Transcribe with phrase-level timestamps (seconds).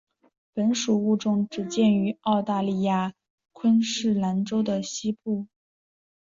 [0.55, 3.13] 本属物种只见于澳大利亚
[3.53, 5.45] 昆士兰州的西北部。